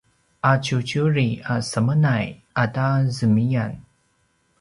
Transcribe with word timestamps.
aciuciuri 0.51 1.27
a 1.53 1.55
semenay 1.69 2.25
ata 2.63 2.87
zemiyan! 3.15 3.73